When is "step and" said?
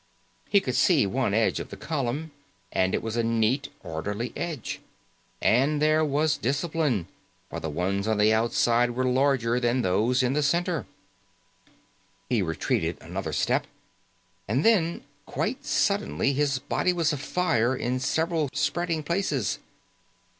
13.31-14.65